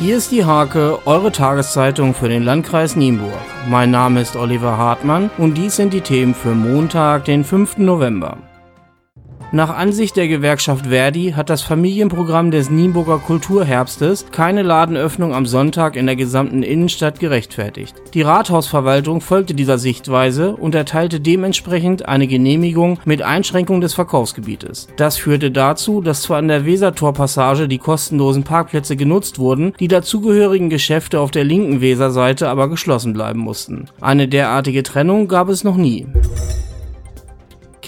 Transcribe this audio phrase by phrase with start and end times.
[0.00, 3.32] Hier ist die Hake, eure Tageszeitung für den Landkreis Nienburg.
[3.68, 7.78] Mein Name ist Oliver Hartmann und dies sind die Themen für Montag, den 5.
[7.78, 8.36] November.
[9.50, 15.96] Nach Ansicht der Gewerkschaft Verdi hat das Familienprogramm des Nienburger Kulturherbstes keine Ladenöffnung am Sonntag
[15.96, 17.94] in der gesamten Innenstadt gerechtfertigt.
[18.12, 24.88] Die Rathausverwaltung folgte dieser Sichtweise und erteilte dementsprechend eine Genehmigung mit Einschränkung des Verkaufsgebietes.
[24.96, 30.68] Das führte dazu, dass zwar an der Wesertorpassage die kostenlosen Parkplätze genutzt wurden, die dazugehörigen
[30.68, 33.86] Geschäfte auf der linken Weserseite aber geschlossen bleiben mussten.
[34.02, 36.06] Eine derartige Trennung gab es noch nie.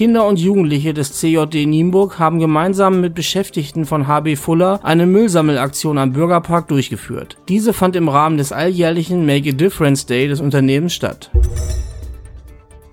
[0.00, 5.98] Kinder und Jugendliche des CJD Nienburg haben gemeinsam mit Beschäftigten von HB Fuller eine Müllsammelaktion
[5.98, 7.36] am Bürgerpark durchgeführt.
[7.50, 11.30] Diese fand im Rahmen des alljährlichen Make a Difference Day des Unternehmens statt.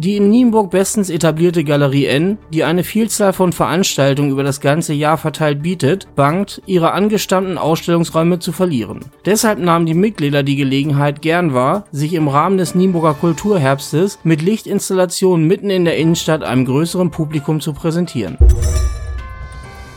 [0.00, 4.94] Die in Nienburg bestens etablierte Galerie N, die eine Vielzahl von Veranstaltungen über das ganze
[4.94, 9.00] Jahr verteilt bietet, bangt, ihre angestammten Ausstellungsräume zu verlieren.
[9.26, 14.40] Deshalb nahmen die Mitglieder die Gelegenheit gern wahr, sich im Rahmen des Nienburger Kulturherbstes mit
[14.40, 18.38] Lichtinstallationen mitten in der Innenstadt einem größeren Publikum zu präsentieren.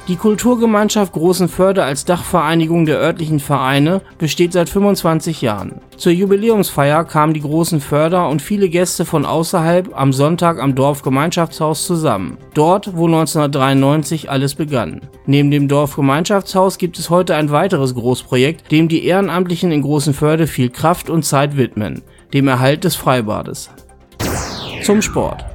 [0.08, 5.76] Die Kulturgemeinschaft Großenförde als Dachvereinigung der örtlichen Vereine besteht seit 25 Jahren.
[5.96, 12.38] Zur Jubiläumsfeier kamen die Großenförder und viele Gäste von außerhalb am Sonntag am Dorfgemeinschaftshaus zusammen.
[12.56, 15.02] Dort, wo 1993 alles begann.
[15.28, 20.72] Neben dem Dorfgemeinschaftshaus gibt es heute ein weiteres Großprojekt, dem die Ehrenamtlichen in Großenförde viel
[20.72, 22.02] Kraft und Zeit widmen,
[22.34, 23.70] dem Erhalt des Freibades.
[24.84, 25.51] Zum Sport.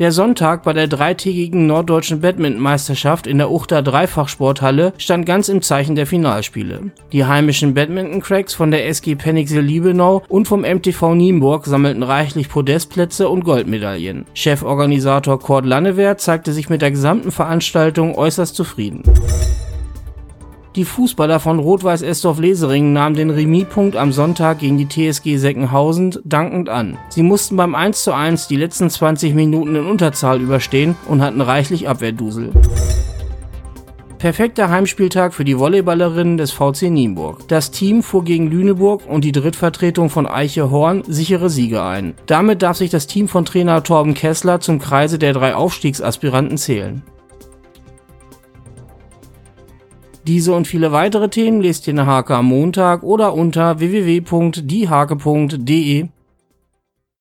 [0.00, 5.94] Der Sonntag bei der dreitägigen norddeutschen Badmintonmeisterschaft in der Uchter Dreifachsporthalle stand ganz im Zeichen
[5.94, 6.90] der Finalspiele.
[7.12, 13.28] Die heimischen Badminton-Cracks von der SG Penixel Liebenau und vom MTV Nienburg sammelten reichlich Podestplätze
[13.28, 14.26] und Goldmedaillen.
[14.34, 19.04] Cheforganisator Kurt Lannewehr zeigte sich mit der gesamten Veranstaltung äußerst zufrieden.
[20.76, 26.16] Die Fußballer von Rot-Weiß Estorf Lesering nahmen den Remis-Punkt am Sonntag gegen die TSG Seckenhausen
[26.24, 26.98] dankend an.
[27.10, 32.50] Sie mussten beim 1:1 die letzten 20 Minuten in Unterzahl überstehen und hatten reichlich Abwehrdusel.
[34.18, 37.46] Perfekter Heimspieltag für die Volleyballerinnen des VC Nienburg.
[37.46, 42.14] Das Team fuhr gegen Lüneburg und die Drittvertretung von Eiche Horn sichere Siege ein.
[42.26, 47.04] Damit darf sich das Team von Trainer Torben Kessler zum Kreise der drei Aufstiegsaspiranten zählen.
[50.26, 56.08] Diese und viele weitere Themen lest ihr in der Hake am Montag oder unter www.diehake.de.